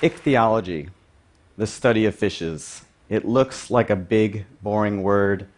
[0.00, 0.90] Ichthyology,
[1.56, 2.82] the study of fishes.
[3.08, 5.48] It looks like a big, boring word,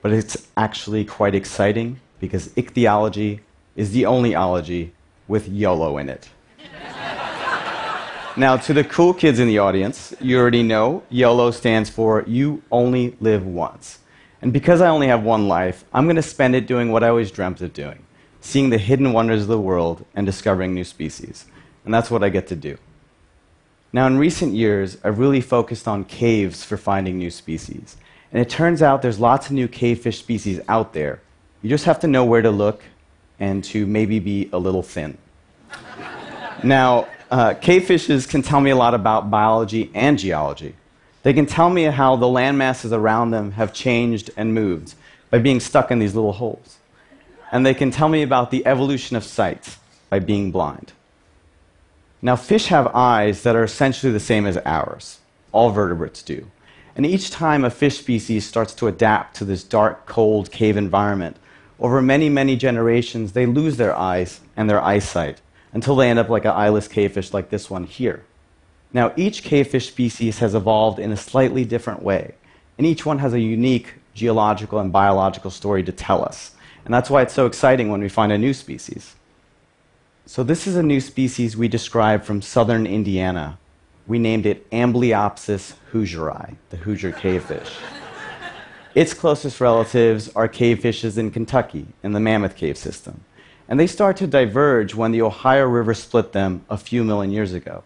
[0.00, 3.40] but it's actually quite exciting because ichthyology
[3.76, 4.94] is the only ology
[5.28, 6.30] with YOLO in it.
[8.38, 12.62] now, to the cool kids in the audience, you already know YOLO stands for You
[12.72, 13.98] Only Live Once.
[14.40, 17.08] And because I only have one life, I'm going to spend it doing what I
[17.08, 18.02] always dreamt of doing
[18.42, 21.44] seeing the hidden wonders of the world and discovering new species.
[21.84, 22.78] And that's what I get to do.
[23.92, 27.96] Now, in recent years, I've really focused on caves for finding new species.
[28.32, 31.20] And it turns out there's lots of new cavefish species out there.
[31.62, 32.84] You just have to know where to look
[33.40, 35.18] and to maybe be a little thin.
[36.62, 40.74] now, uh, cavefishes can tell me a lot about biology and geology.
[41.22, 44.94] They can tell me how the land masses around them have changed and moved
[45.30, 46.78] by being stuck in these little holes.
[47.52, 49.76] And they can tell me about the evolution of sight
[50.08, 50.92] by being blind.
[52.22, 55.20] Now, fish have eyes that are essentially the same as ours.
[55.52, 56.50] All vertebrates do.
[56.94, 61.36] And each time a fish species starts to adapt to this dark, cold cave environment,
[61.80, 65.40] over many, many generations, they lose their eyes and their eyesight
[65.72, 68.22] until they end up like an eyeless cavefish like this one here.
[68.92, 72.34] Now, each cavefish species has evolved in a slightly different way,
[72.76, 76.52] and each one has a unique geological and biological story to tell us.
[76.84, 79.14] And that's why it's so exciting when we find a new species.
[80.32, 83.58] So, this is a new species we described from southern Indiana.
[84.06, 87.68] We named it Amblyopsis hoosieri, the Hoosier cavefish.
[88.94, 93.24] its closest relatives are cavefishes in Kentucky, in the Mammoth Cave system.
[93.68, 97.52] And they start to diverge when the Ohio River split them a few million years
[97.52, 97.82] ago.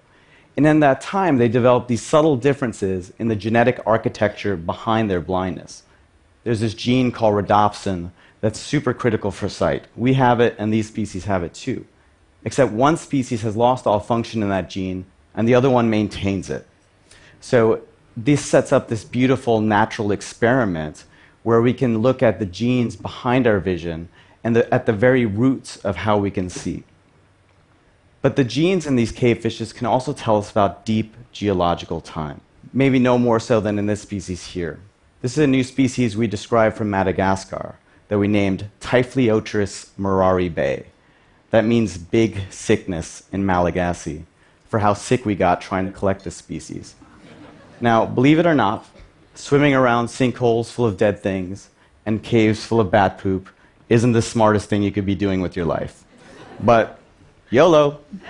[0.54, 5.22] And in that time, they developed these subtle differences in the genetic architecture behind their
[5.22, 5.84] blindness.
[6.42, 8.10] There's this gene called rhodopsin
[8.42, 9.86] that's super critical for sight.
[9.96, 11.86] We have it, and these species have it too
[12.44, 16.50] except one species has lost all function in that gene and the other one maintains
[16.50, 16.66] it.
[17.40, 17.82] So
[18.16, 21.04] this sets up this beautiful natural experiment
[21.42, 24.08] where we can look at the genes behind our vision
[24.42, 26.84] and the, at the very roots of how we can see.
[28.22, 32.40] But the genes in these cave fishes can also tell us about deep geological time,
[32.72, 34.80] maybe no more so than in this species here.
[35.20, 37.76] This is a new species we described from Madagascar
[38.08, 40.86] that we named Typhliotris murari bay.
[41.54, 44.24] That means big sickness in Malagasy
[44.68, 46.96] for how sick we got trying to collect this species.
[47.80, 48.84] Now, believe it or not,
[49.36, 51.70] swimming around sinkholes full of dead things
[52.04, 53.48] and caves full of bat poop
[53.88, 56.02] isn't the smartest thing you could be doing with your life.
[56.58, 56.98] But
[57.50, 58.00] YOLO.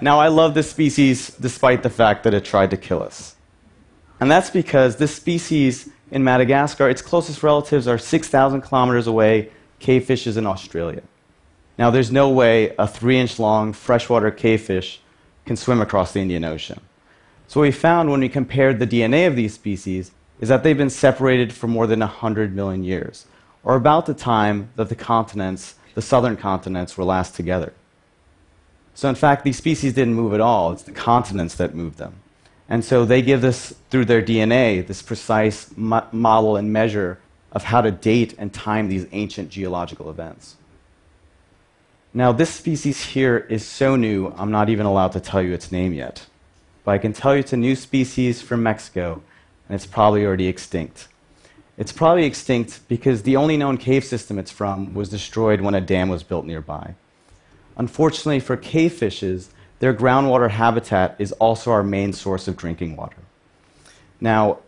[0.00, 3.35] now, I love this species despite the fact that it tried to kill us.
[4.20, 9.50] And that's because this species in Madagascar, its closest relatives are 6,000 kilometers away,
[9.80, 11.02] cavefishes in Australia.
[11.78, 15.00] Now, there's no way a three inch long freshwater cavefish
[15.44, 16.80] can swim across the Indian Ocean.
[17.48, 20.10] So, what we found when we compared the DNA of these species
[20.40, 23.26] is that they've been separated for more than 100 million years,
[23.62, 27.72] or about the time that the continents, the southern continents, were last together.
[28.94, 32.20] So, in fact, these species didn't move at all, it's the continents that moved them.
[32.68, 37.18] And so they give us, through their DNA, this precise mo- model and measure
[37.52, 40.56] of how to date and time these ancient geological events.
[42.12, 45.70] Now, this species here is so new, I'm not even allowed to tell you its
[45.70, 46.26] name yet.
[46.84, 49.22] But I can tell you it's a new species from Mexico,
[49.68, 51.08] and it's probably already extinct.
[51.76, 55.80] It's probably extinct because the only known cave system it's from was destroyed when a
[55.80, 56.94] dam was built nearby.
[57.76, 63.16] Unfortunately for cave fishes, their groundwater habitat is also our main source of drinking water.
[64.20, 64.58] Now,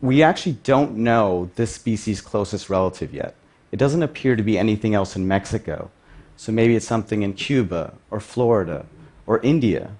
[0.00, 3.34] we actually don't know this species' closest relative yet.
[3.72, 5.90] It doesn't appear to be anything else in Mexico.
[6.36, 8.86] So maybe it's something in Cuba or Florida
[9.26, 9.90] or India.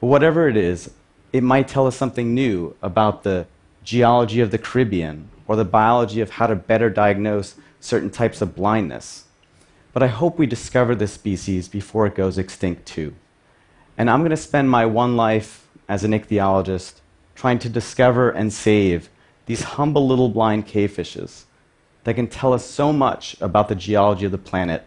[0.00, 0.90] But whatever it is,
[1.32, 3.46] it might tell us something new about the
[3.84, 8.54] geology of the Caribbean or the biology of how to better diagnose certain types of
[8.54, 9.24] blindness.
[9.92, 13.14] But I hope we discover this species before it goes extinct too.
[14.00, 17.02] And I'm going to spend my one life as an ichthyologist
[17.34, 19.10] trying to discover and save
[19.44, 21.44] these humble little blind cave fishes
[22.04, 24.86] that can tell us so much about the geology of the planet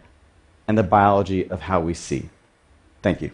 [0.66, 2.28] and the biology of how we see.
[3.02, 3.30] Thank you.